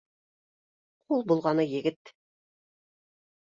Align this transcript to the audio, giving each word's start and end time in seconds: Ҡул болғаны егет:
Ҡул 1.13 1.21
болғаны 1.33 1.67
егет: 1.75 2.15